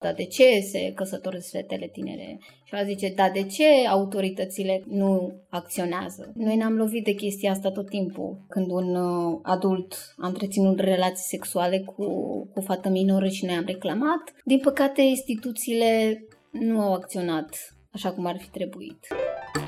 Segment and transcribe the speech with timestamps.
[0.00, 2.38] dar de ce se căsătoresc fetele tinere?
[2.64, 6.32] Și aș zice, dar de ce autoritățile nu acționează?
[6.34, 8.38] Noi ne-am lovit de chestia asta tot timpul.
[8.48, 12.04] Când un uh, adult a întreținut relații sexuale cu,
[12.54, 18.26] cu fată minoră și noi am reclamat, din păcate instituțiile nu au acționat așa cum
[18.26, 19.06] ar fi trebuit.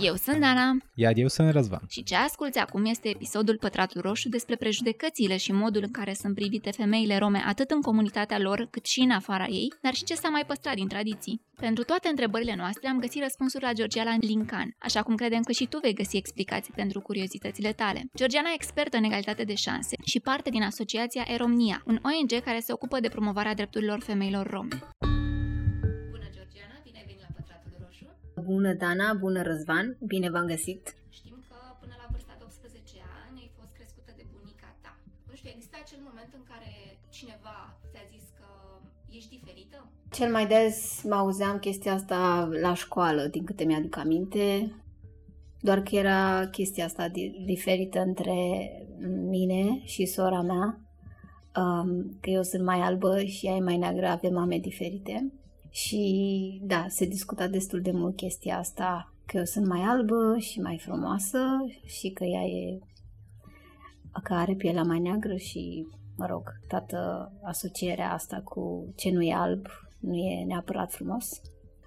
[0.01, 0.77] Eu sunt Dana.
[0.95, 1.81] Iar eu sunt Răzvan.
[1.89, 6.35] Și ce asculți acum este episodul Pătratul Roșu despre prejudecățile și modul în care sunt
[6.35, 10.15] privite femeile rome atât în comunitatea lor cât și în afara ei, dar și ce
[10.15, 11.41] s-a mai păstrat din tradiții.
[11.57, 15.67] Pentru toate întrebările noastre am găsit răspunsuri la Georgiana Lincan, așa cum credem că și
[15.67, 18.03] tu vei găsi explicații pentru curiozitățile tale.
[18.17, 22.61] Georgiana e expertă în egalitate de șanse și parte din asociația Eromnia, un ONG care
[22.61, 24.79] se ocupă de promovarea drepturilor femeilor rome.
[28.45, 30.95] Bună, Dana, bună, Răzvan, bine v-am găsit.
[31.09, 32.97] Știm că până la vârsta de 18
[33.27, 34.93] ani ai fost crescută de bunica ta.
[35.29, 36.71] Nu știu, există acel moment în care
[37.09, 37.57] cineva
[37.91, 38.49] ți-a zis că
[39.17, 39.79] ești diferită?
[40.11, 44.75] Cel mai des mă auzeam chestia asta la școală, din câte mi-aduc aminte,
[45.61, 47.09] doar că era chestia asta
[47.45, 48.37] diferită între
[49.35, 50.81] mine și sora mea,
[51.63, 55.33] um, că eu sunt mai albă și ea e mai neagră, avem mame diferite.
[55.73, 60.61] Și da, se discuta destul de mult chestia asta, că eu sunt mai albă și
[60.61, 61.39] mai frumoasă
[61.85, 62.79] și că ea e
[64.23, 69.35] că are pielea mai neagră și, mă rog, toată asocierea asta cu ce nu e
[69.35, 69.67] alb
[70.03, 71.41] nu e neapărat frumos.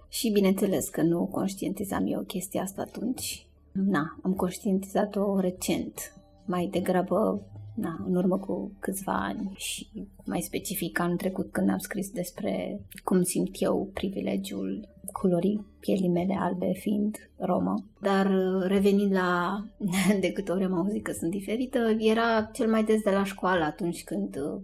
[0.10, 3.48] Și bineînțeles că nu conștientizam eu chestia asta atunci.
[3.72, 6.14] Na, am conștientizat-o recent,
[6.46, 7.42] mai degrabă
[7.76, 9.88] na, în urmă cu câțiva ani și
[10.26, 16.38] mai specific anul trecut când am scris despre cum simt eu privilegiul culorii pielii mele
[16.40, 17.74] albe fiind romă.
[18.02, 19.64] Dar uh, revenind la
[20.22, 23.64] de câte ori am auzit că sunt diferită, era cel mai des de la școală
[23.64, 24.62] atunci când uh,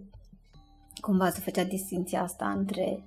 [1.00, 3.04] cumva se făcea distinția asta între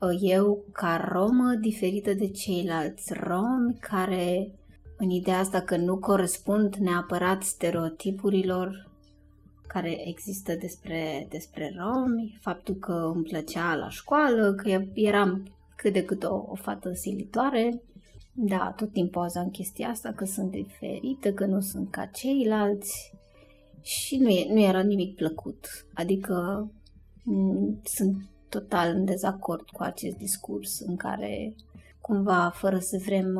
[0.00, 4.54] uh, eu ca romă diferită de ceilalți romi care
[4.96, 8.92] în ideea asta că nu corespund neapărat stereotipurilor
[9.66, 15.42] care există despre, despre romi, faptul că îmi plăcea la școală, că eram
[15.76, 17.82] cât de cât o, o fată silitoare.
[18.32, 23.12] Da, tot timpul auzeam chestia asta, că sunt diferită, că nu sunt ca ceilalți
[23.82, 25.86] și nu, e, nu era nimic plăcut.
[25.94, 26.68] Adică
[27.20, 28.16] m- sunt
[28.48, 31.54] total în dezacord cu acest discurs în care
[32.00, 33.38] cumva, fără să vrem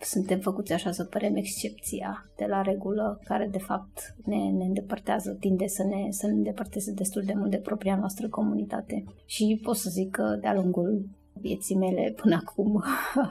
[0.00, 5.36] suntem făcuți așa să părem excepția de la regulă, care de fapt ne, ne îndepărtează,
[5.40, 9.04] tinde să ne, să ne îndepărteze destul de mult de propria noastră comunitate.
[9.24, 12.82] Și pot să zic că de-a lungul vieții mele până acum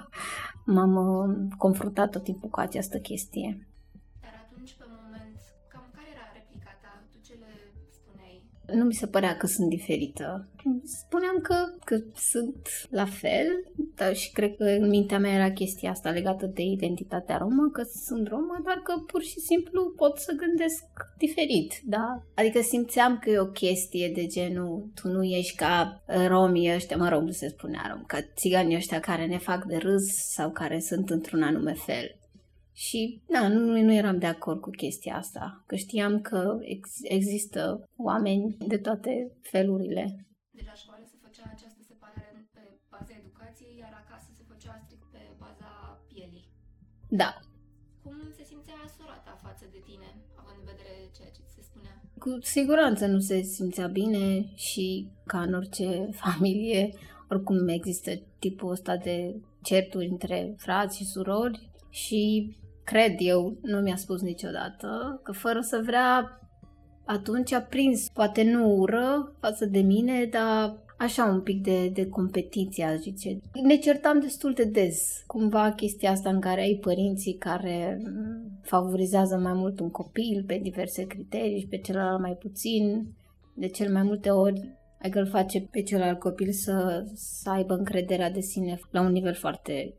[0.75, 3.67] m-am uh, confruntat tot timpul cu această chestie.
[8.73, 10.49] Nu mi se părea că sunt diferită.
[10.83, 13.47] Spuneam că, că sunt la fel,
[13.95, 17.83] dar și cred că în mintea mea era chestia asta legată de identitatea romă, că
[18.05, 20.83] sunt romă, dar că pur și simplu pot să gândesc
[21.17, 22.23] diferit, da?
[22.33, 27.09] Adică simțeam că e o chestie de genul, tu nu ești ca romii ăștia, mă
[27.09, 30.79] rog, nu se spunea rom, ca țiganii ăștia care ne fac de râs sau care
[30.79, 32.15] sunt într-un anume fel.
[32.75, 37.89] Și da, nu, nu eram de acord cu chestia asta, că știam că ex- există
[37.97, 40.03] oameni de toate felurile.
[40.51, 45.07] De la școală se făcea această separare pe baza educației, iar acasă se făcea strict
[45.11, 45.71] pe baza
[46.13, 46.49] pielii.
[47.09, 47.39] Da.
[48.03, 50.09] Cum se simțea sora ta față de tine,
[50.39, 51.95] având în vedere ceea ce ți se spunea?
[52.23, 55.87] Cu siguranță nu se simțea bine și ca în orice
[56.23, 56.93] familie,
[57.29, 62.21] oricum există tipul ăsta de certuri între frați și surori și
[62.85, 66.39] cred eu, nu mi-a spus niciodată, că fără să vrea
[67.05, 72.07] atunci a prins, poate nu ură față de mine, dar așa un pic de, de
[72.07, 73.39] competiție, zice.
[73.63, 75.23] Ne certam destul de des.
[75.27, 78.01] Cumva chestia asta în care ai părinții care
[78.61, 83.07] favorizează mai mult un copil pe diverse criterii și pe celălalt mai puțin.
[83.53, 87.73] De cel mai multe ori ai că îl face pe celălalt copil să, să aibă
[87.73, 89.93] încrederea de sine la un nivel foarte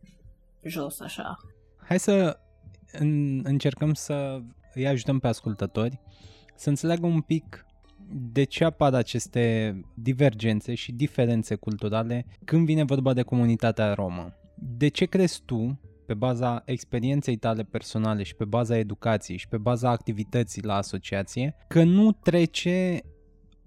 [0.63, 1.37] jos, așa.
[1.77, 2.39] Hai să
[2.99, 4.41] în, încercăm să
[4.75, 6.01] îi ajutăm pe ascultători
[6.55, 7.67] să înțeleagă un pic
[8.33, 14.33] de ce apar aceste divergențe și diferențe culturale când vine vorba de comunitatea romă.
[14.55, 19.59] De ce crezi tu, pe baza experienței tale personale și pe baza educației și pe
[19.59, 23.01] baza activității la asociație, că nu trece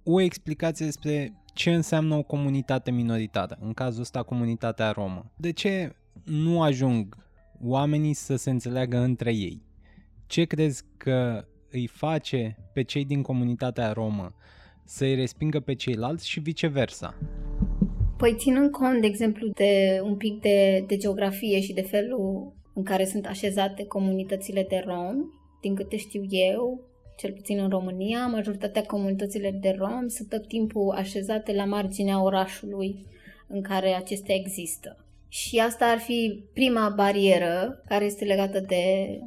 [0.03, 5.31] o explicație despre ce înseamnă o comunitate minoritară, în cazul ăsta comunitatea romă.
[5.37, 7.28] De ce nu ajung
[7.63, 9.61] oamenii să se înțeleagă între ei.
[10.27, 14.33] Ce crezi că îi face pe cei din comunitatea romă
[14.85, 17.17] să-i respingă pe ceilalți și viceversa?
[18.17, 22.83] Păi ținând cont, de exemplu, de un pic de, de geografie și de felul în
[22.83, 25.25] care sunt așezate comunitățile de romi,
[25.61, 30.95] din câte știu eu, cel puțin în România, majoritatea comunităților de romi sunt tot timpul
[30.95, 33.05] așezate la marginea orașului
[33.47, 35.08] în care acestea există.
[35.29, 39.19] Și asta ar fi prima barieră care este legată de,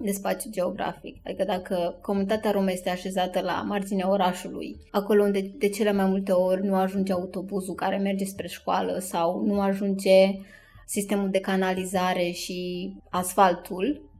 [0.00, 1.16] de spațiu geografic.
[1.24, 6.32] Adică dacă comunitatea romă este așezată la marginea orașului, acolo unde de cele mai multe
[6.32, 10.38] ori nu ajunge autobuzul care merge spre școală sau nu ajunge
[10.86, 14.10] sistemul de canalizare și asfaltul,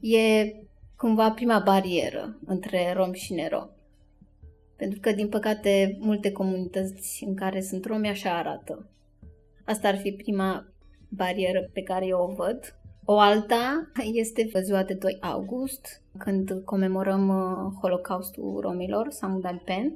[0.00, 0.52] e
[0.96, 3.68] cumva prima barieră între rom și nerom.
[4.76, 8.90] Pentru că, din păcate, multe comunități în care sunt romi așa arată.
[9.66, 10.66] Asta ar fi prima
[11.08, 12.78] barieră pe care eu o văd.
[13.04, 19.94] O alta este ziua de 2 august, când comemorăm uh, Holocaustul romilor, Samudal Pen.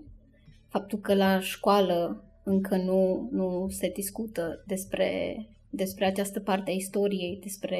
[0.68, 5.36] Faptul că la școală încă nu, nu se discută despre,
[5.70, 7.78] despre această parte a istoriei, despre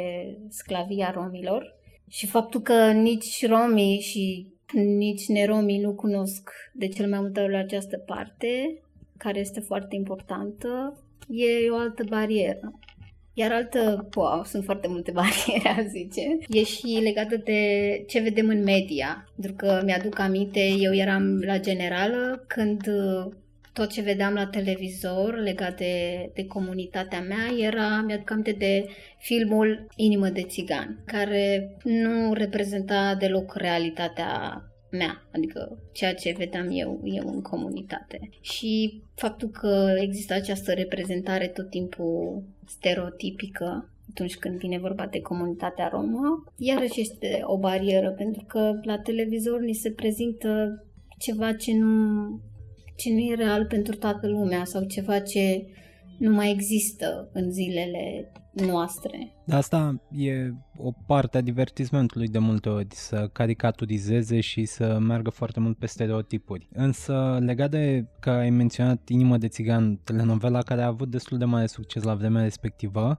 [0.49, 1.79] sclavia romilor
[2.09, 7.57] și faptul că nici romii și nici neromii nu cunosc de cel mai multe ori
[7.57, 8.83] această parte,
[9.17, 12.73] care este foarte importantă, e o altă barieră.
[13.35, 17.61] Iar altă, wow, sunt foarte multe bariere, aș zice, e și legată de
[18.09, 19.29] ce vedem în media.
[19.35, 23.33] Pentru că mi-aduc aminte, eu eram la generală când uh,
[23.73, 28.89] tot ce vedeam la televizor legat de, de comunitatea mea era, mi-aduc aminte de
[29.19, 37.01] filmul Inimă de țigan, care nu reprezenta deloc realitatea mea, adică ceea ce vedeam eu,
[37.05, 38.31] eu în comunitate.
[38.41, 45.89] Și faptul că există această reprezentare tot timpul stereotipică atunci când vine vorba de comunitatea
[45.89, 50.85] romă, iarăși este o barieră, pentru că la televizor ni se prezintă
[51.19, 52.41] ceva ce nu,
[52.97, 55.67] ce nu e real pentru toată lumea sau ceva ce
[56.21, 59.33] nu mai există în zilele noastre.
[59.49, 65.61] Asta e o parte a divertismentului de multe ori, să caricaturizeze și să meargă foarte
[65.61, 66.69] mult pe stereotipuri.
[66.73, 71.45] Însă, legat de că ai menționat Inimă de Țigan, telenovela care a avut destul de
[71.45, 73.19] mare succes la vremea respectivă,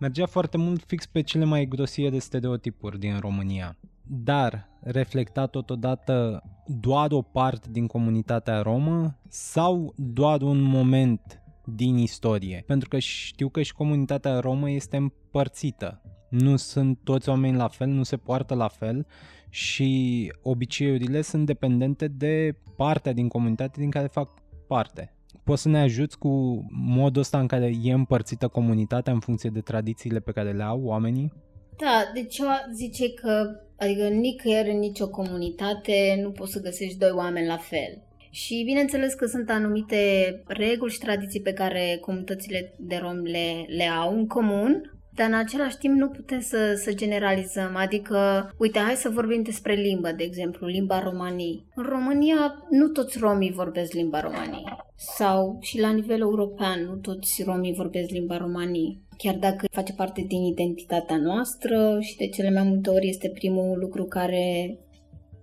[0.00, 3.78] mergea foarte mult fix pe cele mai grosiere stereotipuri din România.
[4.02, 12.62] Dar reflecta totodată doar o parte din comunitatea romă sau doar un moment din istorie.
[12.66, 16.02] Pentru că știu că și comunitatea romă este împărțită.
[16.30, 19.06] Nu sunt toți oameni la fel, nu se poartă la fel
[19.48, 24.30] și obiceiurile sunt dependente de partea din comunitate din care fac
[24.66, 25.10] parte.
[25.44, 29.60] Poți să ne ajuți cu modul ăsta în care e împărțită comunitatea în funcție de
[29.60, 31.32] tradițiile pe care le au oamenii?
[31.76, 37.10] Da, deci eu zice că adică nicăieri în nicio comunitate nu poți să găsești doi
[37.10, 38.05] oameni la fel.
[38.42, 40.02] Și bineînțeles că sunt anumite
[40.46, 45.34] reguli și tradiții pe care comunitățile de rom le, le au în comun, dar în
[45.34, 47.76] același timp nu putem să, să generalizăm.
[47.76, 51.66] Adică, uite, hai să vorbim despre limbă, de exemplu, limba romanii.
[51.74, 54.64] În România nu toți romii vorbesc limba romanii.
[54.96, 59.00] Sau și la nivel european nu toți romii vorbesc limba romanii.
[59.16, 63.78] Chiar dacă face parte din identitatea noastră și de cele mai multe ori este primul
[63.78, 64.78] lucru care,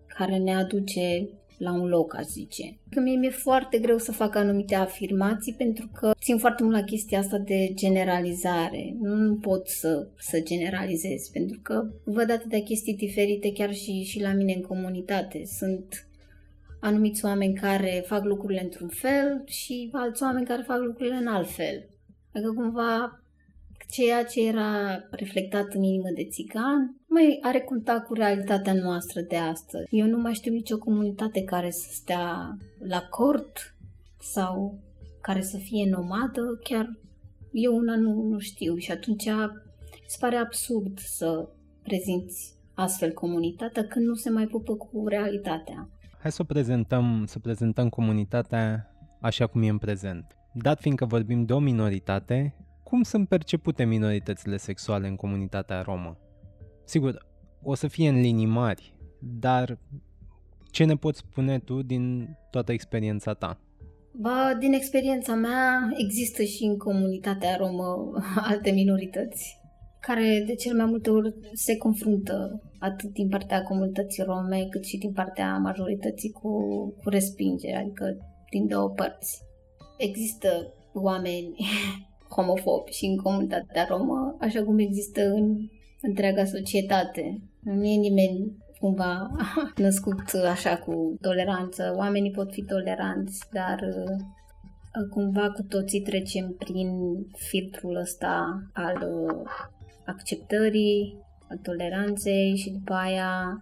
[0.07, 1.28] care ne aduce
[1.58, 2.78] la un loc, aș zice.
[2.90, 6.84] Că mie mi-e foarte greu să fac anumite afirmații pentru că țin foarte mult la
[6.84, 8.95] chestia asta de generalizare.
[9.00, 14.33] Nu pot să, să generalizez pentru că văd atâtea chestii diferite chiar și, și la
[14.33, 15.42] mine în comunitate.
[15.45, 16.07] Sunt
[16.80, 21.50] anumiți oameni care fac lucrurile într-un fel și alți oameni care fac lucrurile în alt
[21.50, 21.88] fel.
[22.33, 23.22] Adică cumva
[23.95, 29.38] ceea ce era reflectat în inimă de țigan mai are contact cu realitatea noastră de
[29.38, 29.88] astăzi.
[29.90, 33.76] Eu nu mai știu nicio comunitate care să stea la cort
[34.19, 34.80] sau
[35.21, 37.00] care să fie nomadă, chiar
[37.52, 39.30] eu una nu, nu știu și atunci
[40.06, 41.50] se pare absurd să
[41.83, 45.90] prezinți astfel comunitatea când nu se mai pupă cu realitatea.
[46.21, 50.38] Hai să prezentăm, să prezentăm comunitatea așa cum e în prezent.
[50.54, 52.56] Dat fiindcă vorbim de o minoritate,
[52.94, 56.18] cum sunt percepute minoritățile sexuale în comunitatea romă?
[56.85, 57.26] Sigur,
[57.64, 59.78] o să fie în linii mari, dar
[60.71, 63.59] ce ne poți spune tu din toată experiența ta?
[64.12, 68.12] Ba, din experiența mea există și în comunitatea romă
[68.52, 69.57] alte minorități
[70.00, 74.97] care de cel mai multe ori se confruntă atât din partea comunității rome cât și
[74.97, 76.50] din partea majorității cu,
[77.04, 78.18] cu respingere, adică
[78.50, 79.42] din două părți.
[79.97, 81.56] Există oameni
[82.35, 85.57] homofobi și în comunitatea romă, așa cum există în
[86.02, 87.42] întreaga societate.
[87.59, 89.31] Nu e nimeni cumva
[89.75, 90.21] născut
[90.52, 91.94] așa cu toleranță.
[91.97, 96.90] Oamenii pot fi toleranți, dar uh, cumva cu toții trecem prin
[97.37, 99.49] filtrul ăsta al uh,
[100.06, 101.18] acceptării,
[101.49, 103.61] al toleranței și după aia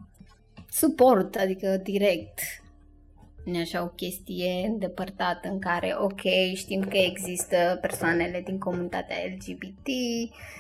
[0.69, 2.39] suport, adică direct.
[3.45, 6.21] Nu așa o chestie îndepărtată în care, ok,
[6.53, 9.88] știm că există persoanele din comunitatea LGBT,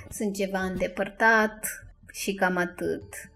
[0.09, 1.65] sunt ceva îndepărtat
[2.13, 3.31] și cam atât.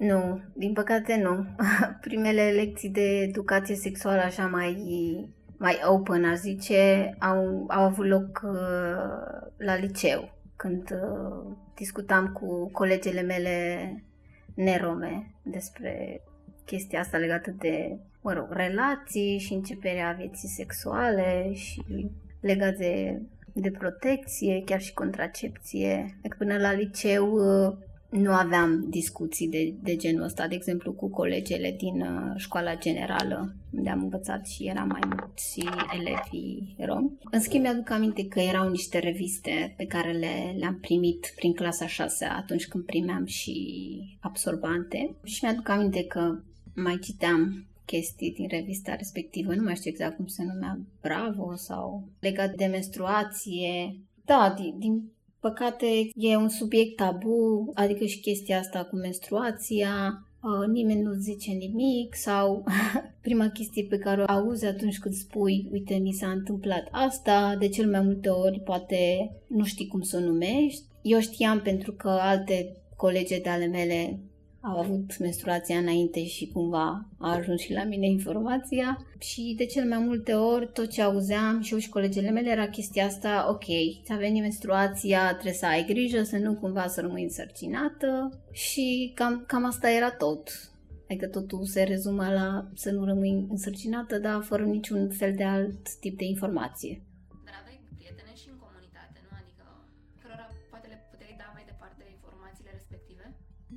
[0.00, 1.46] Nu, din păcate nu.
[2.06, 4.76] Primele lecții de educație sexuală așa mai,
[5.60, 12.70] mai open, aș zice, au, au avut loc uh, la liceu, când uh, discutam cu
[12.70, 14.04] colegele mele
[14.54, 16.22] nerome despre
[16.64, 23.20] chestia asta legată de, mă rog, relații și începerea vieții sexuale și legat de,
[23.52, 26.18] de protecție, chiar și contracepție.
[26.22, 27.76] Deci până la liceu uh,
[28.10, 33.54] nu aveam discuții de, de genul ăsta, de exemplu, cu colegele din uh, școala generală,
[33.70, 35.64] unde am învățat și eram mai mulți
[35.98, 37.18] elevii romi.
[37.30, 41.86] În schimb, mi-aduc aminte că erau niște reviste pe care le, le-am primit prin clasa
[41.86, 43.56] 6 atunci când primeam și
[44.20, 46.38] absolvante și mi-aduc aminte că
[46.74, 52.08] mai citeam chestii din revista respectivă, nu mai știu exact cum se numea, Bravo sau
[52.20, 54.00] legat de menstruație.
[54.24, 60.66] Da, din, din păcate, e un subiect tabu, adică și chestia asta cu menstruația, uh,
[60.66, 62.64] nimeni nu zice nimic sau
[63.26, 67.68] prima chestie pe care o auzi atunci când spui, uite, mi s-a întâmplat asta, de
[67.68, 70.82] cel mai multe ori poate nu știi cum să o numești.
[71.02, 74.18] Eu știam pentru că alte colege de ale mele
[74.60, 79.88] au avut menstruația înainte și cumva a ajuns și la mine informația și de cel
[79.88, 83.64] mai multe ori tot ce auzeam și eu și colegele mele era chestia asta, ok,
[84.04, 89.44] ți-a venit menstruația, trebuie să ai grijă să nu cumva să rămâi însărcinată și cam,
[89.46, 90.70] cam asta era tot.
[91.08, 95.94] Adică totul se rezumă la să nu rămâi însărcinată, dar fără niciun fel de alt
[96.00, 97.02] tip de informație.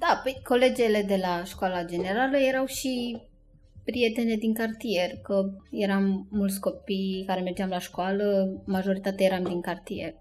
[0.07, 3.21] Da, păi colegele de la școala generală erau și
[3.83, 10.13] prietene din cartier, că eram mulți copii care mergeam la școală, majoritatea eram din cartier.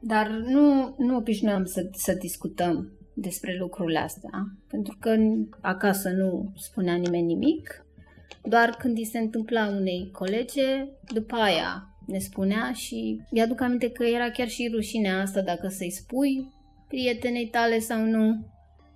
[0.00, 4.30] Dar nu, nu obișnuiam să, să discutăm despre lucrurile astea,
[4.68, 5.16] pentru că
[5.60, 7.86] acasă nu spunea nimeni nimic,
[8.42, 14.04] doar când îi se întâmpla unei colege, după aia ne spunea și mi-aduc aminte că
[14.04, 16.52] era chiar și rușinea asta dacă să-i spui
[16.88, 18.46] prietenei tale sau nu,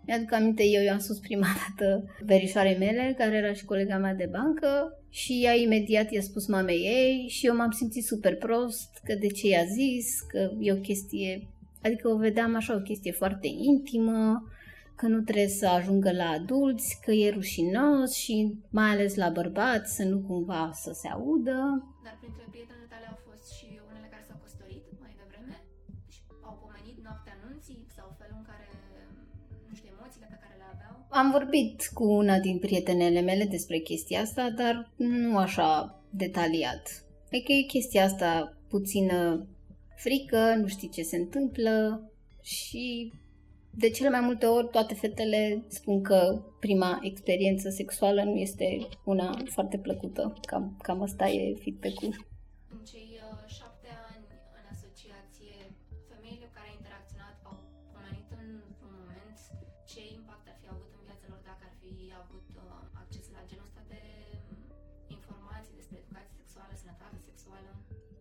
[0.06, 4.28] mi-aduc aminte, eu i-am spus prima dată verișoarei mele, care era și colega mea de
[4.30, 9.14] bancă, și ea imediat i-a spus mamei ei și eu m-am simțit super prost, că
[9.14, 11.46] de ce i-a zis, că e o chestie,
[11.82, 14.44] adică o vedeam așa o chestie foarte intimă,
[14.94, 19.94] că nu trebuie să ajungă la adulți, că e rușinos și mai ales la bărbați
[19.94, 21.86] să nu cumva să se audă.
[22.04, 22.81] Dar printre prietenele
[31.12, 37.04] am vorbit cu una din prietenele mele despre chestia asta, dar nu așa detaliat.
[37.26, 39.46] Adică e chestia asta puțină
[39.96, 42.02] frică, nu știi ce se întâmplă
[42.42, 43.12] și
[43.70, 49.42] de cele mai multe ori toate fetele spun că prima experiență sexuală nu este una
[49.44, 50.38] foarte plăcută.
[50.46, 52.30] Cam, cam asta e feedback-ul.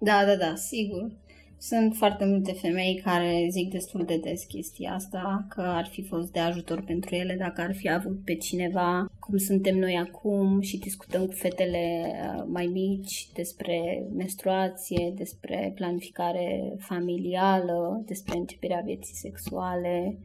[0.04, 1.12] Da, da, da, sigur.
[1.58, 6.32] Sunt foarte multe femei care zic destul de des chestia asta, că ar fi fost
[6.32, 10.78] de ajutor pentru ele dacă ar fi avut pe cineva cum suntem noi acum și
[10.78, 20.18] discutăm cu fetele uh, mai mici despre menstruație, despre planificare familială, despre începerea vieții sexuale.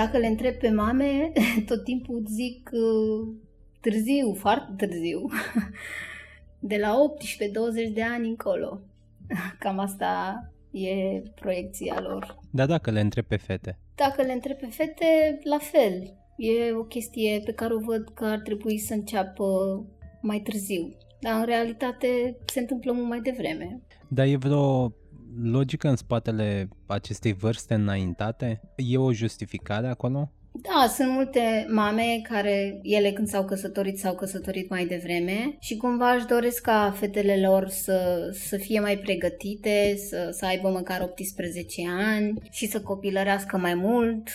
[0.00, 1.32] Dacă le întreb pe mame,
[1.68, 3.34] tot timpul zic uh,
[3.80, 5.28] târziu, foarte târziu,
[6.70, 6.96] de la
[7.88, 8.80] 18-20 de ani încolo.
[9.60, 12.38] Cam asta e proiecția lor.
[12.50, 13.78] Da, dacă le întreb pe fete.
[13.94, 16.14] Dacă le întreb pe fete, la fel.
[16.36, 19.44] E o chestie pe care o văd că ar trebui să înceapă
[20.20, 20.96] mai târziu.
[21.20, 23.82] Dar în realitate se întâmplă mult mai devreme.
[24.08, 24.92] Dar e vreo
[25.42, 28.60] logică în spatele acestei vârste înaintate?
[28.76, 30.30] E o justificare acolo?
[30.62, 36.10] Da, sunt multe mame care ele când s-au căsătorit s-au căsătorit mai devreme și cumva
[36.10, 41.82] își doresc ca fetele lor să, să fie mai pregătite, să, să aibă măcar 18
[41.88, 44.28] ani și să copilărească mai mult.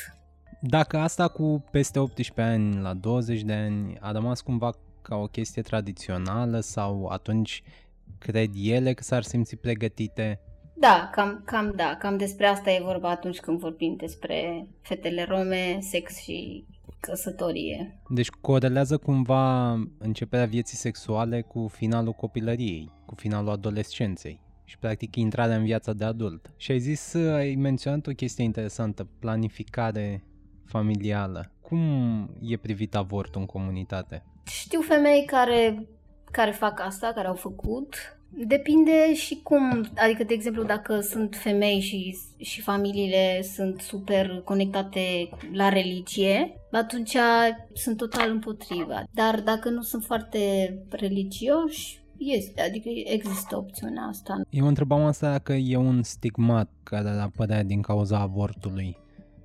[0.62, 5.26] Dacă asta cu peste 18 ani la 20 de ani a rămas cumva ca o
[5.26, 7.64] chestie tradițională sau atunci
[8.18, 10.40] cred ele că s-ar simți pregătite?
[10.80, 15.78] Da, cam, cam da, cam despre asta e vorba atunci când vorbim despre fetele rome,
[15.82, 16.66] sex și
[17.00, 18.00] căsătorie.
[18.10, 25.56] Deci corelează cumva începerea vieții sexuale cu finalul copilăriei, cu finalul adolescenței și practic intrarea
[25.56, 26.54] în viața de adult.
[26.58, 30.24] Și ai zis, ai menționat o chestie interesantă, planificare
[30.66, 31.52] familială.
[31.62, 31.82] Cum
[32.42, 34.24] e privit avortul în comunitate?
[34.46, 35.88] Știu femei care,
[36.32, 38.19] care fac asta, care au făcut.
[38.30, 45.30] Depinde și cum, adică de exemplu dacă sunt femei și, și familiile sunt super conectate
[45.54, 47.16] la religie, atunci
[47.74, 49.04] sunt total împotriva.
[49.12, 50.40] Dar dacă nu sunt foarte
[50.90, 54.42] religioși, este, adică există opțiunea asta.
[54.50, 58.98] Eu întrebam asta dacă e un stigmat care apărea din cauza avortului.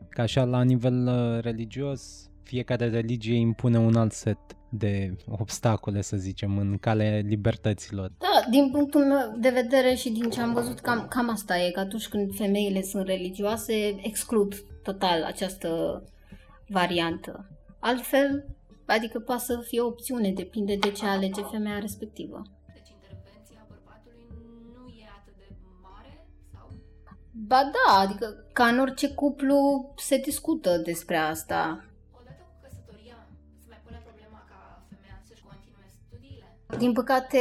[0.08, 6.16] Ca așa la nivel uh, religios, fiecare religie impune un alt set de obstacole, să
[6.16, 8.12] zicem, în calea libertăților.
[8.18, 11.70] Da, din punctul meu de vedere și din ce am văzut, cam, cam asta e,
[11.70, 16.02] că atunci când femeile sunt religioase, exclud total această
[16.68, 17.48] variantă.
[17.78, 18.44] Altfel,
[18.86, 22.42] adică poate să fie o opțiune, depinde de ce alege femeia respectivă.
[22.72, 24.26] Deci intervenția bărbatului
[24.74, 26.26] nu e atât de mare?
[26.52, 26.70] Sau?
[27.30, 31.84] Ba da, adică ca în orice cuplu se discută despre asta.
[36.78, 37.38] Din păcate,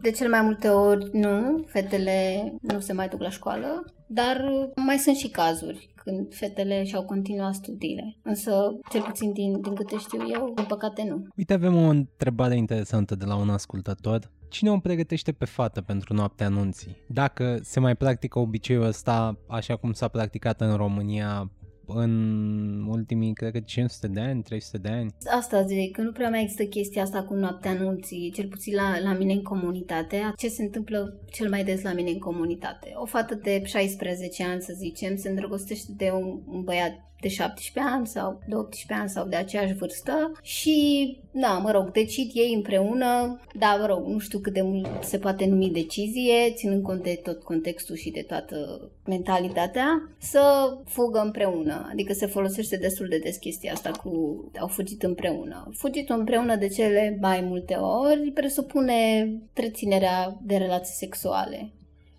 [0.00, 4.44] de cel mai multe ori nu, fetele nu se mai duc la școală, dar
[4.76, 8.16] mai sunt și cazuri când fetele și-au continuat studiile.
[8.22, 8.52] Însă,
[8.90, 11.26] cel puțin din, din câte știu eu, din păcate nu.
[11.36, 14.30] Uite, avem o întrebare interesantă de la un ascultător.
[14.48, 16.96] Cine o pregătește pe fată pentru noaptea anunții?
[17.08, 21.50] Dacă se mai practică obiceiul ăsta așa cum s-a practicat în România
[21.94, 25.10] în ultimii, cred că 500 de ani, 300 de ani.
[25.36, 29.00] Asta zic, că nu prea mai există chestia asta cu noaptea anunții, cel puțin la,
[29.02, 30.32] la mine în comunitate.
[30.36, 32.92] Ce se întâmplă cel mai des la mine în comunitate?
[32.94, 37.92] O fată de 16 ani, să zicem, se îndrăgostește de un, un băiat de 17
[37.94, 42.52] ani sau de 18 ani sau de aceeași vârstă și, da, mă rog, decid ei
[42.54, 47.02] împreună, da, mă rog, nu știu cât de mult se poate numi decizie, ținând cont
[47.02, 51.88] de tot contextul și de toată mentalitatea, să fugă împreună.
[51.90, 55.70] Adică se folosește destul de des chestia asta cu au fugit împreună.
[55.76, 61.72] Fugit împreună de cele mai multe ori presupune treținerea de relații sexuale.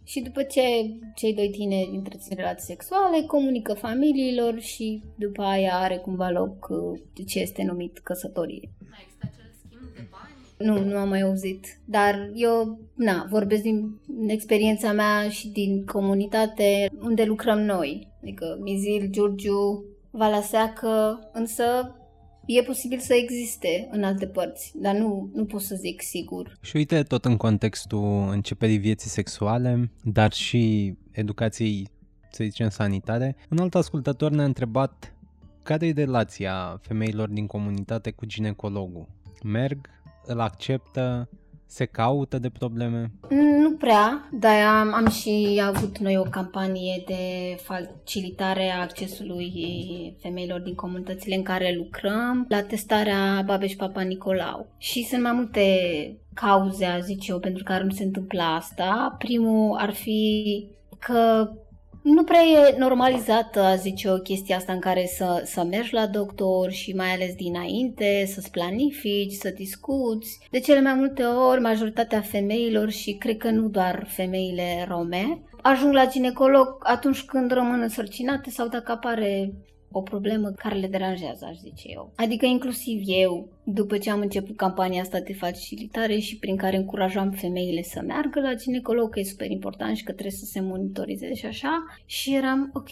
[0.04, 0.62] Și după ce
[1.16, 7.00] cei doi tineri întrețin relații sexuale, comunică familiilor și după aia are cumva loc uh,
[7.28, 8.70] ce este numit căsătorie.
[10.58, 11.80] Nu, nu am mai auzit.
[11.86, 18.08] Dar eu, na, vorbesc din experiența mea și din comunitate unde lucrăm noi.
[18.22, 21.96] Adică Mizil, Giurgiu, Valea Seacă, însă
[22.46, 26.58] e posibil să existe în alte părți, dar nu, nu pot să zic sigur.
[26.62, 31.88] Și uite, tot în contextul începerii vieții sexuale, dar și educației,
[32.32, 35.16] să zicem, sanitare, un alt ascultător ne-a întrebat
[35.64, 39.08] care e relația femeilor din comunitate cu ginecologul?
[39.44, 39.90] Merg,
[40.26, 41.30] îl acceptă,
[41.72, 43.12] se caută de probleme?
[43.30, 49.52] Nu prea, dar am, am și avut noi o campanie de facilitare a accesului
[50.22, 54.68] femeilor din comunitățile în care lucrăm la testarea Babeș Papa Nicolau.
[54.78, 55.66] Și sunt mai multe
[56.34, 59.16] cauze, zic eu, pentru care nu se întâmplă asta.
[59.18, 60.68] Primul ar fi
[61.00, 61.50] că
[62.02, 66.72] nu prea e normalizată, zice o chestia asta în care să, să mergi la doctor
[66.72, 70.40] și mai ales dinainte, să-ți planifici, să discuți.
[70.52, 75.94] De cele mai multe ori, majoritatea femeilor și cred că nu doar femeile rome, ajung
[75.94, 79.54] la ginecolog atunci când rămân însărcinate sau dacă apare
[79.92, 82.14] o problemă care le deranjează, aș zice eu.
[82.16, 87.32] Adică inclusiv eu, după ce am început campania asta de facilitare și prin care încurajam
[87.32, 91.34] femeile să meargă la ginecolog, că e super important și că trebuie să se monitorizeze
[91.34, 92.90] și așa, și eram ok,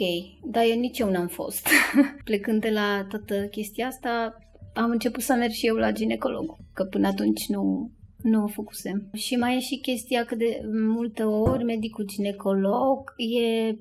[0.52, 1.68] dar eu nici eu n-am fost.
[2.24, 4.38] Plecând de la toată chestia asta,
[4.74, 9.10] am început să merg și eu la ginecolog, că până atunci nu, nu o făcusem.
[9.14, 13.76] Și mai e și chestia că de multe ori medicul ginecolog e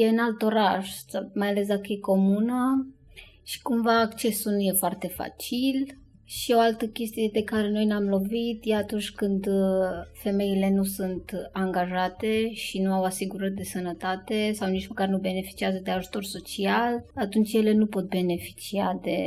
[0.00, 0.90] e în alt oraș,
[1.34, 2.86] mai ales dacă e comună
[3.42, 8.08] și cumva accesul nu e foarte facil Și o altă chestie de care noi ne-am
[8.08, 9.54] lovit e atunci când uh,
[10.12, 15.80] femeile nu sunt angajate și nu au asigurări de sănătate sau nici măcar nu beneficiază
[15.82, 19.18] de ajutor social, atunci ele nu pot beneficia de,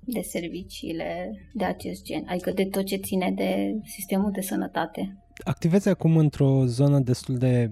[0.00, 5.16] de serviciile de acest gen, adică de tot ce ține de sistemul de sănătate.
[5.44, 7.70] Activezi acum într-o zonă destul de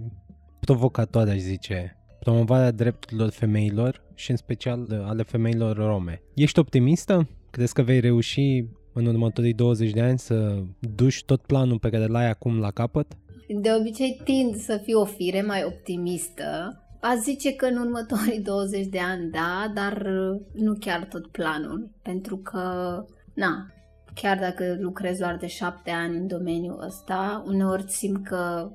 [0.60, 6.22] provocatoare, aș zice, promovarea drepturilor femeilor și în special ale femeilor rome.
[6.34, 7.28] Ești optimistă?
[7.50, 10.62] Crezi că vei reuși în următorii 20 de ani să
[10.94, 13.06] duci tot planul pe care l-ai acum la capăt?
[13.60, 16.74] De obicei tind să fiu o fire mai optimistă.
[17.00, 20.06] A zice că în următorii 20 de ani da, dar
[20.52, 22.60] nu chiar tot planul, pentru că,
[23.34, 23.66] na,
[24.14, 28.70] chiar dacă lucrez doar de șapte ani în domeniul ăsta, uneori simt că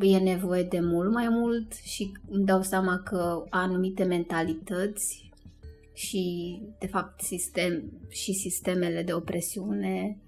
[0.00, 5.30] e nevoie de mult mai mult și îmi dau seama că anumite mentalități
[5.92, 10.18] și, de fapt, sistem, și sistemele de opresiune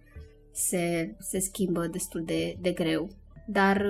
[0.52, 3.08] se, se schimbă destul de, de greu.
[3.46, 3.86] Dar,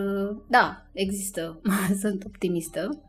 [0.49, 1.61] da, există,
[2.03, 3.03] sunt optimistă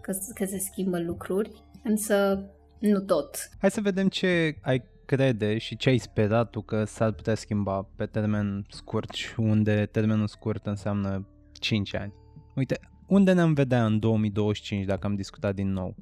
[0.00, 1.50] că, că se schimbă lucruri,
[1.82, 2.46] însă
[2.78, 3.48] nu tot.
[3.58, 7.88] Hai să vedem ce ai crede și ce ai sperat tu că s-ar putea schimba
[7.96, 11.26] pe termen scurt și unde termenul scurt înseamnă
[11.64, 12.12] 5 ani.
[12.54, 15.94] Uite, unde ne-am vedea în 2025 dacă am discutat din nou?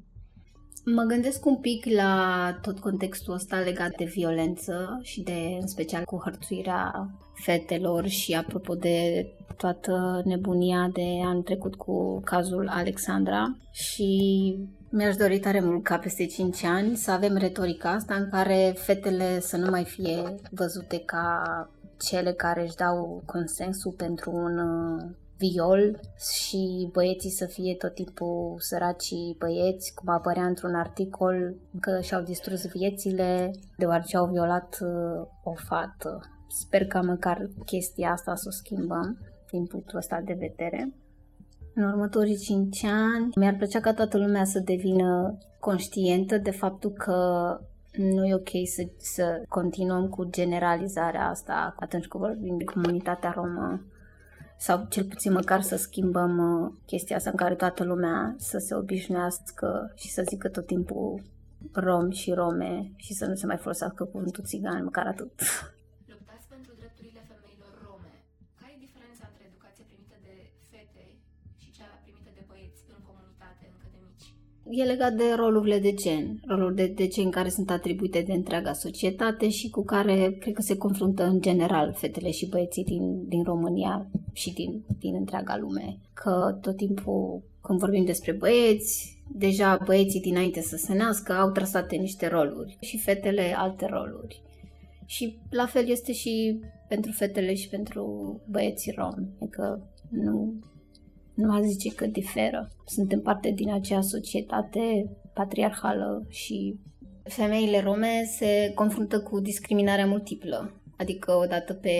[0.85, 2.13] Mă gândesc un pic la
[2.61, 8.75] tot contextul ăsta legat de violență și de, în special, cu hărțuirea fetelor și apropo
[8.75, 14.09] de toată nebunia de an trecut cu cazul Alexandra și
[14.89, 19.39] mi-aș dori tare mult ca peste 5 ani să avem retorica asta în care fetele
[19.39, 21.41] să nu mai fie văzute ca
[21.99, 24.57] cele care își dau consensul pentru un
[25.43, 32.21] viol și băieții să fie tot timpul săracii băieți, cum apărea într-un articol că și-au
[32.21, 36.19] distrus viețile deoarece au violat uh, o fată.
[36.47, 39.17] Sper că măcar chestia asta să o schimbăm
[39.51, 40.93] din punctul ăsta de vedere.
[41.75, 47.17] În următorii 5 ani mi-ar plăcea ca toată lumea să devină conștientă de faptul că
[47.97, 53.81] nu e ok să, să continuăm cu generalizarea asta atunci când vorbim de comunitatea romă
[54.63, 58.75] sau cel puțin măcar să schimbăm uh, chestia asta în care toată lumea să se
[58.75, 61.21] obișnuiască și să zică tot timpul
[61.71, 65.31] rom și rome și să nu se mai folosească cuvântul țigan, măcar atât.
[74.75, 78.73] E legat de rolurile de gen, roluri de, de gen care sunt atribuite de întreaga
[78.73, 83.43] societate și cu care cred că se confruntă în general fetele și băieții din, din
[83.43, 85.97] România și din, din întreaga lume.
[86.13, 91.95] Că tot timpul când vorbim despre băieți, deja băieții dinainte să se nască au trasate
[91.95, 94.41] niște roluri și fetele alte roluri.
[95.05, 99.27] Și la fel este și pentru fetele și pentru băieții romi.
[99.39, 100.53] Adică nu,
[101.33, 102.71] nu a zice că diferă.
[102.85, 106.79] Suntem parte din acea societate patriarhală și
[107.23, 111.97] femeile rome se confruntă cu discriminarea multiplă adică odată pe,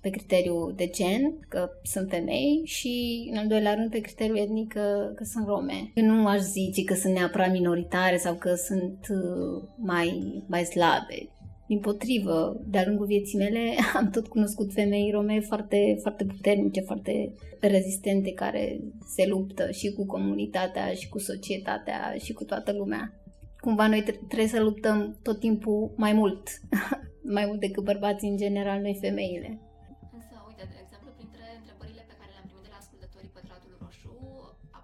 [0.00, 4.72] pe criteriu de gen, că sunt femei, și în al doilea rând pe criteriu etnic
[4.72, 5.90] că, că sunt rome.
[5.94, 11.28] Eu nu aș zice că sunt neapărat minoritare sau că sunt uh, mai, mai slabe.
[11.72, 13.60] Din potrivă, de-a lungul vieții mele
[13.98, 20.06] am tot cunoscut femei rome foarte, foarte puternice, foarte rezistente, care se luptă și cu
[20.06, 23.14] comunitatea, și cu societatea, și cu toată lumea.
[23.60, 26.48] Cumva noi trebuie să luptăm tot timpul mai mult
[27.36, 29.60] mai mult decât bărbații în general, noi femeile.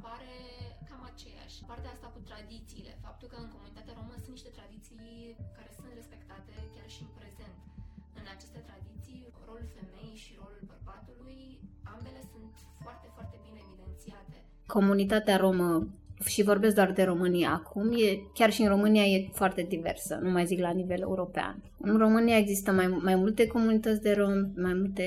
[0.08, 0.34] Apare
[0.88, 1.58] cam aceeași.
[1.70, 4.96] Partea asta cu tradițiile, faptul că în comunitatea romă sunt niște tradiții
[5.56, 7.56] care sunt respectate chiar și în prezent.
[8.20, 11.40] În aceste tradiții, rolul femeii și rolul bărbatului,
[11.94, 12.52] ambele sunt
[12.84, 14.36] foarte, foarte bine evidențiate.
[14.76, 15.68] Comunitatea romă
[16.32, 20.30] și vorbesc doar de România acum, e, chiar și în România e foarte diversă, nu
[20.36, 21.56] mai zic la nivel european.
[21.90, 24.34] În România există mai, mai multe comunități de rom,
[24.66, 25.06] mai multe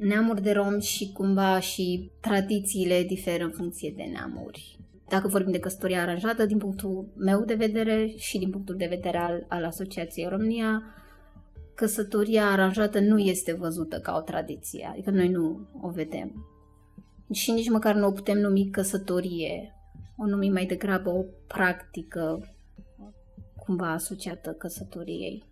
[0.00, 4.78] neamuri de rom și cumva și tradițiile diferă în funcție de neamuri.
[5.08, 9.18] Dacă vorbim de căsătoria aranjată, din punctul meu de vedere și din punctul de vedere
[9.18, 10.82] al, al Asociației România,
[11.74, 16.46] căsătoria aranjată nu este văzută ca o tradiție, adică noi nu o vedem.
[17.32, 19.72] Și nici măcar nu o putem numi căsătorie
[20.20, 22.54] o numim mai degrabă o practică
[23.56, 25.44] cumva asociată căsătoriei.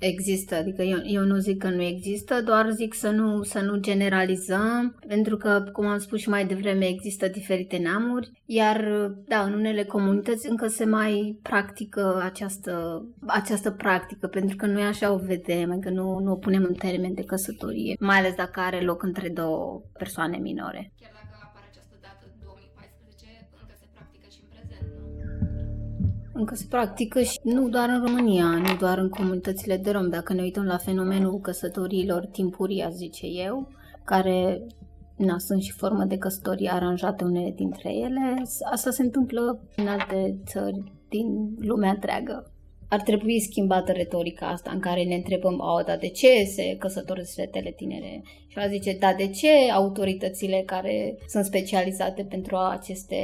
[0.00, 3.76] Există, adică eu, eu nu zic că nu există, doar zic să nu, să nu
[3.76, 9.52] generalizăm, pentru că, cum am spus și mai devreme, există diferite neamuri, iar, da, în
[9.52, 15.78] unele comunități încă se mai practică această, această practică, pentru că noi așa o vedem,
[15.80, 19.28] că nu, nu o punem în termen de căsătorie, mai ales dacă are loc între
[19.28, 20.92] două persoane minore.
[21.00, 21.19] Chiar
[26.40, 30.08] Încă se practică și nu doar în România, nu doar în comunitățile de rom.
[30.08, 33.68] Dacă ne uităm la fenomenul căsătoriilor timpurii, aș zice eu,
[34.04, 34.66] care
[35.16, 40.38] na, sunt și formă de căsătorie aranjate unele dintre ele, asta se întâmplă în alte
[40.46, 42.52] țări din lumea întreagă
[42.90, 47.34] ar trebui schimbată retorica asta în care ne întrebăm, o, dar de ce se căsătoresc
[47.34, 48.22] fetele tinere?
[48.46, 53.16] Și a zice, da, de ce autoritățile care sunt specializate pentru aceste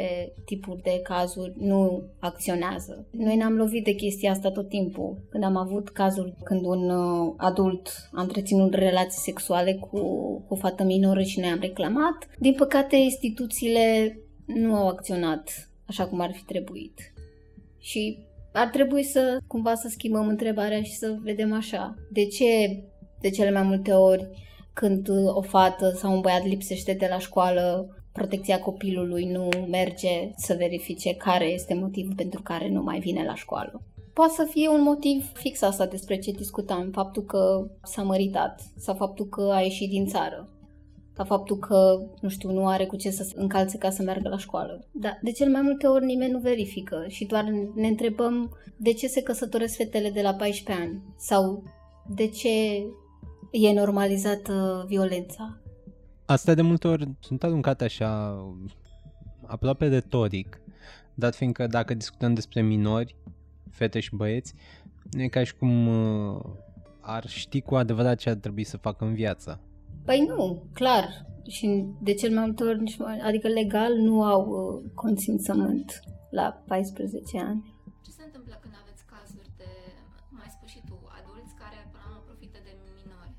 [0.44, 3.06] tipuri de cazuri nu acționează?
[3.10, 5.18] Noi ne-am lovit de chestia asta tot timpul.
[5.30, 9.98] Când am avut cazuri când un uh, adult a întreținut relații sexuale cu,
[10.46, 16.06] cu o fată minoră și noi am reclamat, din păcate instituțiile nu au acționat așa
[16.06, 17.12] cum ar fi trebuit.
[17.78, 18.18] Și
[18.56, 21.94] ar trebui să cumva să schimbăm întrebarea și să vedem așa.
[22.12, 22.46] De ce
[23.20, 24.28] de cele mai multe ori
[24.72, 30.54] când o fată sau un băiat lipsește de la școală, protecția copilului nu merge să
[30.58, 33.82] verifice care este motivul pentru care nu mai vine la școală.
[34.12, 38.94] Poate să fie un motiv fix asta despre ce discutam, faptul că s-a măritat sau
[38.94, 40.55] faptul că a ieșit din țară
[41.16, 44.38] ca faptul că, nu știu, nu are cu ce să încalțe ca să meargă la
[44.38, 44.84] școală.
[44.90, 49.06] Dar de cel mai multe ori nimeni nu verifică și doar ne întrebăm de ce
[49.06, 51.62] se căsătoresc fetele de la 14 ani sau
[52.08, 52.48] de ce
[53.50, 55.60] e normalizată violența.
[56.24, 58.40] Asta de multe ori sunt aruncate așa
[59.46, 60.60] aproape retoric,
[61.14, 63.16] dat fiindcă dacă discutăm despre minori,
[63.70, 64.54] fete și băieți,
[65.10, 66.40] nu e ca și cum uh,
[67.00, 69.60] ar ști cu adevărat ce ar trebui să facă în viață.
[70.06, 71.24] Păi nu, clar.
[71.48, 72.82] Și de cel mai multe ori,
[73.22, 77.74] adică legal, nu au uh, consimțământ la 14 ani.
[78.04, 79.70] Ce se întâmplă când aveți cazuri de,
[80.30, 83.34] mai spus și tu, adulți care până la urmă profită de minori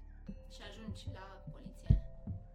[0.53, 1.93] și ajungi la poliție?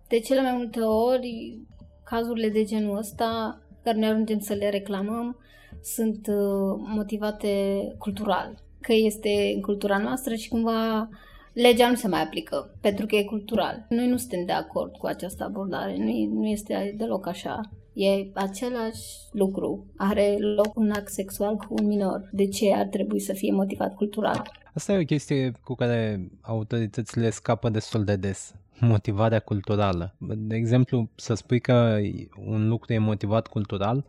[0.08, 1.58] De cele mai multe ori,
[2.04, 5.36] cazurile de genul ăsta, care ne ajungem să le reclamăm,
[5.82, 7.52] sunt uh, motivate
[7.98, 8.62] cultural.
[8.80, 11.08] Că este în cultura noastră și cumva
[11.52, 13.86] legea nu se mai aplică, pentru că e cultural.
[13.88, 17.60] Noi nu suntem de acord cu această abordare, nu, nu este deloc așa.
[17.92, 19.86] E același lucru.
[19.96, 22.28] Are loc un act sexual cu un minor.
[22.32, 24.50] De ce ar trebui să fie motivat cultural?
[24.74, 28.54] Asta e o chestie cu care autoritățile scapă destul de des.
[28.80, 30.14] Motivarea culturală.
[30.36, 31.98] De exemplu, să spui că
[32.46, 34.04] un lucru e motivat cultural,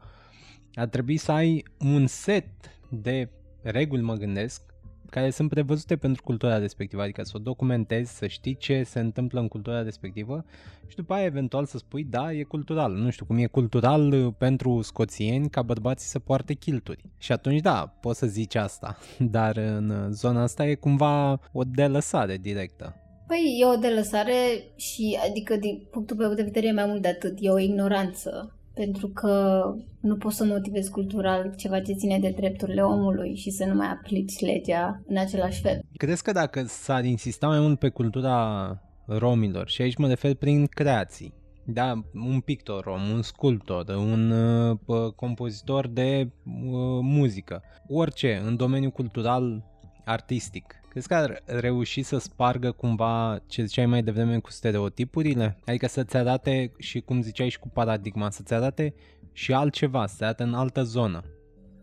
[0.74, 2.48] ar trebui să ai un set
[2.90, 3.30] de
[3.62, 4.73] reguli, mă gândesc,
[5.14, 9.40] care sunt prevăzute pentru cultura respectivă, adică să o documentezi, să știi ce se întâmplă
[9.40, 10.46] în cultura respectivă
[10.88, 12.92] și după aia eventual să spui, da, e cultural.
[12.94, 17.04] Nu știu cum e cultural uh, pentru scoțieni ca bărbații să poarte chilturi.
[17.18, 18.98] Și atunci, da, poți să zici asta,
[19.36, 22.96] dar în zona asta e cumva o delăsare directă.
[23.28, 24.34] Păi e o delăsare
[24.76, 28.58] și, adică din punctul meu de vedere e mai mult de atât, e o ignoranță
[28.74, 29.64] pentru că
[30.00, 33.88] nu poți să motivezi cultural ceva ce ține de drepturile omului și să nu mai
[33.88, 35.80] aplici legea în același fel.
[35.98, 40.66] Crezi că dacă s-ar insista mai mult pe cultura romilor, și aici mă refer prin
[40.66, 41.34] creații,
[41.66, 48.92] da, un pictor rom, un sculptor, un uh, compozitor de uh, muzică, orice în domeniul
[48.92, 49.64] cultural
[50.06, 55.58] artistic, Crezi că ar reuși să spargă cumva ce ziceai mai devreme cu stereotipurile?
[55.66, 58.94] Adică să-ți arate și cum ziceai și cu paradigma, să-ți arate
[59.32, 61.24] și altceva, să arate în altă zonă.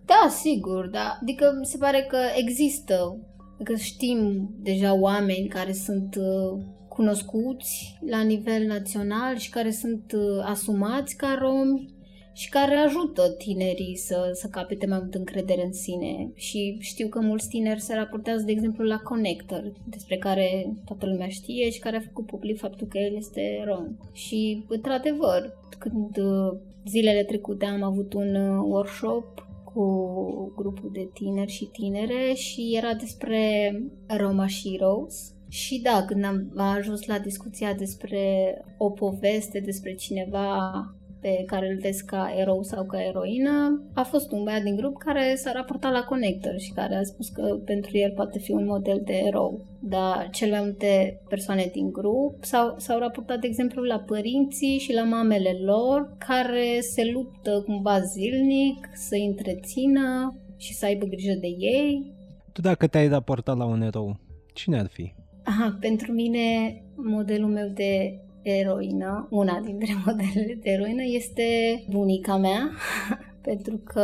[0.05, 1.19] Da, sigur, da.
[1.23, 3.19] Adică mi se pare că există,
[3.63, 10.45] că știm deja oameni care sunt uh, cunoscuți la nivel național și care sunt uh,
[10.45, 11.89] asumați ca romi
[12.33, 16.31] și care ajută tinerii să, să capete mai mult încredere în sine.
[16.35, 21.29] Și știu că mulți tineri se raportează, de exemplu, la Connector, despre care toată lumea
[21.29, 23.87] știe și care a făcut public faptul că el este rom.
[24.13, 31.51] Și, într-adevăr, când uh, zilele trecute am avut un uh, workshop cu grupul de tineri
[31.51, 33.73] și tinere și era despre
[34.07, 40.71] Roma Heroes, și da, când am ajuns la discuția despre o poveste, despre cineva
[41.21, 44.99] pe care îl vezi ca erou sau ca eroină, a fost un băiat din grup
[44.99, 48.65] care s-a raportat la Connector și care a spus că pentru el poate fi un
[48.65, 49.67] model de erou.
[49.81, 54.93] Dar cele mai multe persoane din grup s-au, s-au raportat, de exemplu, la părinții și
[54.93, 61.49] la mamele lor care se luptă cumva zilnic să-i întrețină și să aibă grijă de
[61.59, 62.15] ei.
[62.53, 64.17] Tu dacă te-ai raportat la un erou,
[64.55, 65.15] cine ar fi?
[65.45, 71.45] Aha, pentru mine, modelul meu de eroină, una dintre modelele de eroină, este
[71.91, 72.71] bunica mea,
[73.49, 74.01] pentru că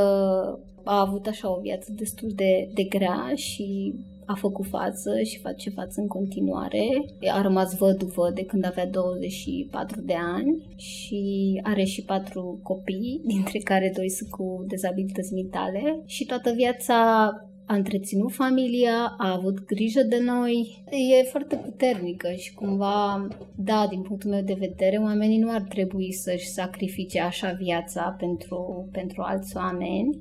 [0.84, 3.94] a avut așa o viață destul de, de grea și
[4.26, 7.04] a făcut față și face față în continuare.
[7.32, 13.58] A rămas văduvă de când avea 24 de ani și are și patru copii, dintre
[13.58, 17.30] care doi sunt cu dezabilități mentale și toată viața
[17.66, 20.84] a întreținut familia, a avut grijă de noi,
[21.20, 23.26] e foarte puternică și cumva,
[23.56, 28.88] da, din punctul meu de vedere, oamenii nu ar trebui să-și sacrifice așa viața pentru,
[28.92, 30.18] pentru alți oameni,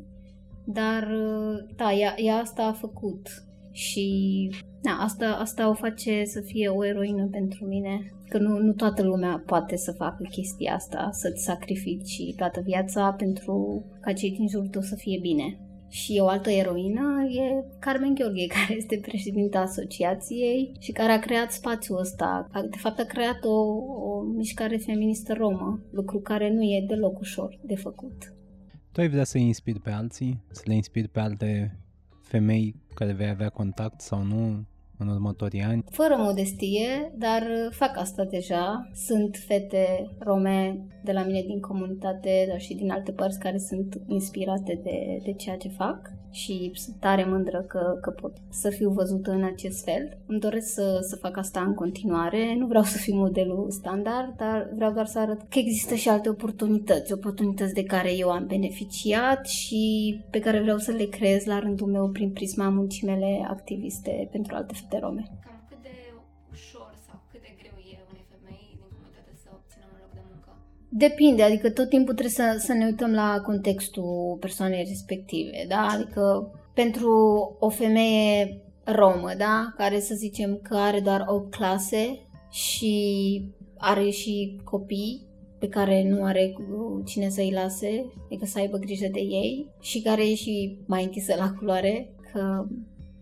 [0.66, 1.08] dar,
[1.76, 3.28] da, ea, ea asta a făcut
[3.72, 4.50] și
[4.82, 8.14] da, asta, asta o face să fie o eroină pentru mine.
[8.30, 13.86] Că nu, nu toată lumea poate să facă chestia asta, să-ți sacrifici toată viața pentru
[14.02, 15.60] ca cei din jurul tău să fie bine.
[15.90, 21.52] Și o altă eroină e Carmen Gheorghe, care este președinta asociației și care a creat
[21.52, 22.48] spațiul ăsta.
[22.70, 23.60] De fapt, a creat o,
[24.10, 28.34] o mișcare feministă romă, lucru care nu e deloc ușor de făcut.
[28.92, 31.80] Tu ai vrea să inspiri pe alții, să le inspiri pe alte
[32.22, 34.66] femei care vei avea contact sau nu
[34.98, 35.84] în următorii ani?
[35.90, 38.90] Fără modestie, dar fac asta deja.
[38.94, 44.02] Sunt fete rome de la mine din comunitate, dar și din alte părți care sunt
[44.08, 48.90] inspirate de, de ceea ce fac și sunt tare mândră că, că pot să fiu
[48.90, 50.18] văzută în acest fel.
[50.26, 52.56] Îmi doresc să, să fac asta în continuare.
[52.58, 56.30] Nu vreau să fiu modelul standard, dar vreau doar să arăt că există și alte
[56.30, 61.60] oportunități, oportunități de care eu am beneficiat și pe care vreau să le creez la
[61.60, 65.24] rândul meu prin prisma muncii mele activiste pentru alte fete rome.
[70.90, 75.88] Depinde, adică tot timpul trebuie să, să ne uităm la contextul persoanei respective, da?
[75.94, 77.12] Adică pentru
[77.60, 79.74] o femeie romă, da?
[79.78, 82.20] Care să zicem că are doar 8 clase
[82.52, 83.44] și
[83.78, 85.26] are și copii
[85.60, 86.54] pe care nu are
[87.06, 91.36] cine să-i lase, adică să aibă grijă de ei și care e și mai închisă
[91.38, 92.66] la culoare, că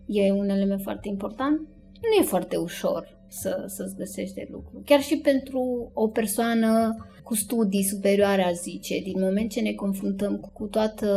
[0.06, 1.58] e un element foarte important,
[2.00, 4.82] nu e foarte ușor să, să-ți găsești de lucru.
[4.84, 10.50] Chiar și pentru o persoană cu studii superioare, aș zice, din moment ce ne confruntăm
[10.52, 11.08] cu toată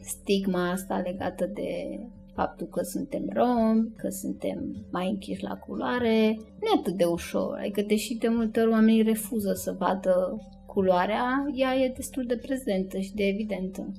[0.00, 1.98] stigma asta legată de
[2.34, 7.58] faptul că suntem romi, că suntem mai închiși la culoare, nu e atât de ușor.
[7.58, 12.98] Adică, deși de multe ori oamenii refuză să vadă culoarea, ea e destul de prezentă
[12.98, 13.92] și de evidentă.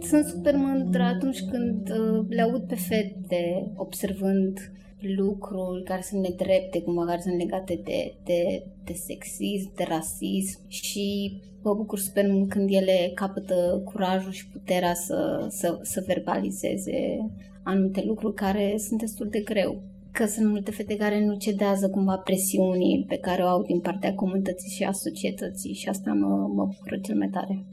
[0.00, 4.58] Sunt super mândră atunci când uh, le aud pe fete observând
[5.02, 11.36] lucruri care sunt nedrepte, cumva care sunt legate de, de, de sexism, de rasism și
[11.62, 17.30] mă bucur super mult când ele capătă curajul și puterea să, să, să verbalizeze
[17.62, 19.82] anumite lucruri care sunt destul de greu.
[20.12, 24.14] Că sunt multe fete care nu cedează cumva presiunii pe care o au din partea
[24.14, 27.64] comunității și a societății și asta mă, mă bucură cel mai tare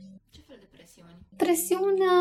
[1.44, 2.18] presiunea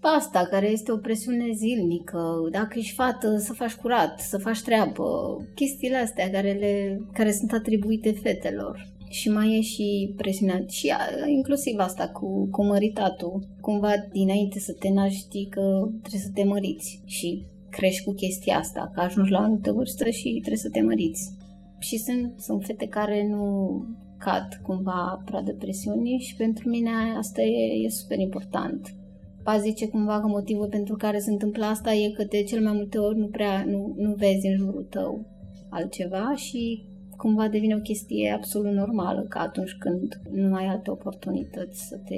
[0.00, 5.36] asta, care este o presiune zilnică, dacă ești fată, să faci curat, să faci treabă,
[5.54, 8.88] chestiile astea care, le, care sunt atribuite fetelor.
[9.08, 10.92] Și mai e și presiunea, și
[11.26, 13.48] inclusiv asta cu, cu măritatul.
[13.60, 18.90] Cumva dinainte să te naști că trebuie să te măriți și crești cu chestia asta,
[18.94, 21.30] că ajungi la o anumită vârstă și trebuie să te măriți.
[21.78, 23.84] Și sunt, sunt fete care nu
[24.24, 28.94] cad cumva pradă presiunii și pentru mine asta e, e super important.
[29.42, 32.72] Pa zice cumva că motivul pentru care se întâmplă asta e că de cel mai
[32.72, 35.26] multe ori nu prea nu, nu vezi în jurul tău
[35.70, 36.84] altceva și
[37.16, 42.16] cumva devine o chestie absolut normală ca atunci când nu ai alte oportunități să te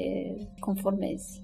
[0.59, 1.42] conformezi.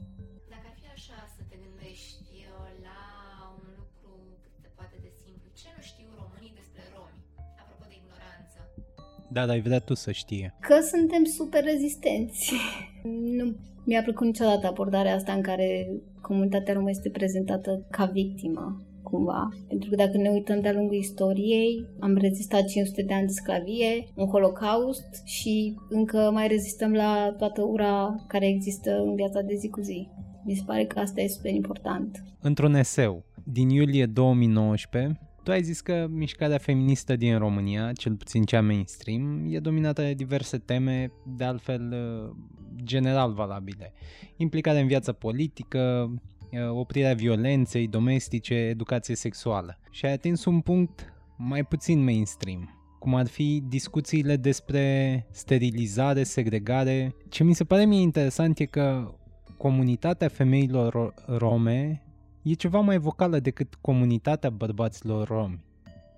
[9.33, 10.55] Da, dar ai vrea tu să știe.
[10.61, 12.53] Că suntem super rezistenți.
[13.37, 15.89] nu mi-a plăcut niciodată abordarea asta în care
[16.21, 19.49] comunitatea romă este prezentată ca victimă cumva.
[19.69, 24.09] Pentru că dacă ne uităm de-a lungul istoriei, am rezistat 500 de ani de sclavie,
[24.15, 29.69] un holocaust și încă mai rezistăm la toată ura care există în viața de zi
[29.69, 30.09] cu zi.
[30.45, 32.25] Mi se pare că asta e super important.
[32.41, 38.45] Într-un eseu din iulie 2019, tu ai zis că mișcarea feministă din România, cel puțin
[38.45, 42.37] cea mainstream, e dominată de diverse teme, de altfel uh,
[42.85, 43.93] general valabile.
[44.37, 46.11] Implicarea în viața politică,
[46.53, 49.79] uh, oprirea violenței domestice, educație sexuală.
[49.91, 57.15] Și ai atins un punct mai puțin mainstream, cum ar fi discuțiile despre sterilizare, segregare.
[57.29, 59.15] Ce mi se pare mie interesant e că
[59.57, 62.03] comunitatea femeilor rome
[62.43, 65.65] e ceva mai vocală decât comunitatea bărbaților romi.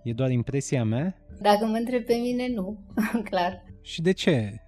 [0.04, 1.16] E doar impresia mea?
[1.40, 2.78] Dacă mă întreb pe mine, nu.
[3.30, 3.64] Clar.
[3.82, 4.60] Și de ce?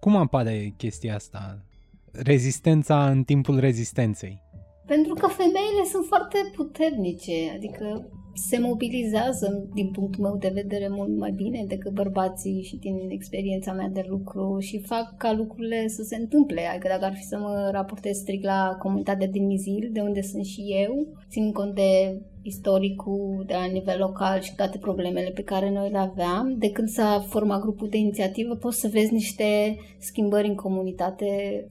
[0.00, 1.64] Cum apare chestia asta?
[2.12, 4.42] Rezistența în timpul rezistenței.
[4.86, 11.16] Pentru că femeile sunt foarte puternice, adică se mobilizează, din punctul meu de vedere, mult
[11.16, 16.02] mai bine decât bărbații și din experiența mea de lucru și fac ca lucrurile să
[16.02, 16.60] se întâmple.
[16.66, 20.44] Adică dacă ar fi să mă raportez strict la comunitatea din Mizil, de unde sunt
[20.44, 25.70] și eu, țin cont de istoricul de la nivel local și toate problemele pe care
[25.70, 26.54] noi le aveam.
[26.58, 31.26] De când s-a format grupul de inițiativă, poți să vezi niște schimbări în comunitate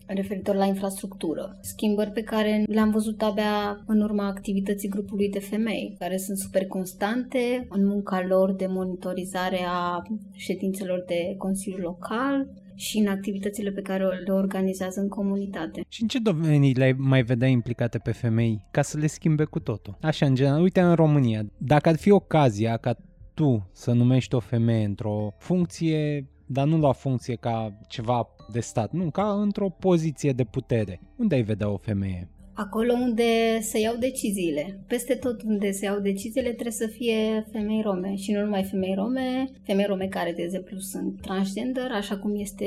[0.06, 1.58] referitor la infrastructură.
[1.62, 6.66] Schimbări pe care le-am văzut abia în urma activității grupului de femei, care sunt super
[6.66, 10.02] constante în munca lor de monitorizare a
[10.36, 12.48] ședințelor de Consiliu Local,
[12.84, 15.86] și în activitățile pe care le organizează în comunitate.
[15.88, 19.60] Și în ce domenii le mai vedea implicate pe femei ca să le schimbe cu
[19.60, 19.98] totul?
[20.02, 22.96] Așa, în general, uite în România, dacă ar fi ocazia ca
[23.34, 28.92] tu să numești o femeie într-o funcție dar nu la funcție ca ceva de stat,
[28.92, 31.02] nu, ca într-o poziție de putere.
[31.16, 32.30] Unde ai vedea o femeie?
[32.54, 34.80] Acolo unde se iau deciziile.
[34.88, 38.94] Peste tot unde se iau deciziile trebuie să fie femei rome și nu numai femei
[38.94, 42.66] rome, femei rome care, de exemplu, sunt transgender, așa cum este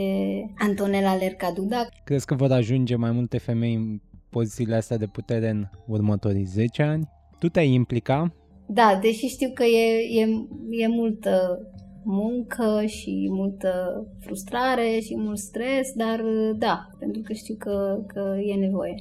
[0.59, 1.87] Antonella Lercaduda.
[2.05, 6.83] Crezi că vor ajunge mai multe femei în pozițiile astea de putere în următorii 10
[6.83, 7.09] ani?
[7.39, 8.35] Tu te-ai implica?
[8.67, 10.27] Da, deși știu că e, e,
[10.71, 11.61] e multă
[12.05, 16.21] muncă și multă frustrare și mult stres, dar
[16.57, 18.95] da, pentru că știu că, că e nevoie.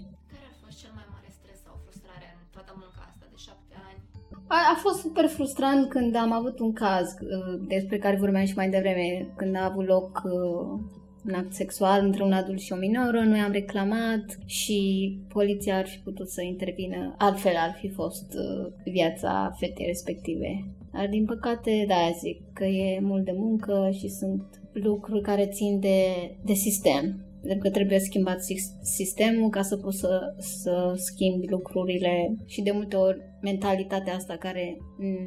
[4.47, 8.55] A, a fost super frustrant când am avut un caz uh, despre care vorbeam și
[8.55, 10.79] mai devreme, când a avut loc uh,
[11.27, 15.87] un act sexual între un adult și o minoră, noi am reclamat și poliția ar
[15.87, 20.65] fi putut să intervină, altfel ar fi fost uh, viața fetei respective.
[20.93, 25.79] Dar din păcate, da, zic că e mult de muncă și sunt lucruri care țin
[25.79, 26.05] de,
[26.43, 28.39] de sistem pentru că trebuie schimbat
[28.81, 34.77] sistemul ca să poți să, să schimbi lucrurile și de multe ori mentalitatea asta care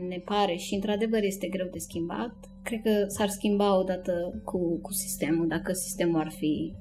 [0.08, 4.92] ne pare și într-adevăr este greu de schimbat, cred că s-ar schimba odată cu, cu
[4.92, 6.74] sistemul, dacă sistemul ar fi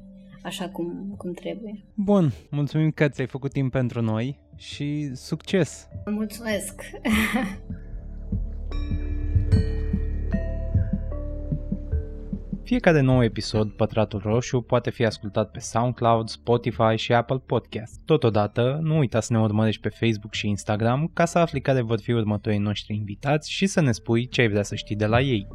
[0.43, 1.83] așa cum, cum trebuie.
[1.93, 5.87] Bun, mulțumim că ți-ai făcut timp pentru noi și succes!
[6.05, 6.81] Mulțumesc!
[12.67, 18.01] Fiecare nou episod, Pătratul Roșu, poate fi ascultat pe SoundCloud, Spotify și Apple Podcast.
[18.05, 21.99] Totodată, nu uita să ne urmărești pe Facebook și Instagram ca să afli care vor
[21.99, 25.21] fi următorii noștri invitați și să ne spui ce ai vrea să știi de la
[25.21, 25.47] ei.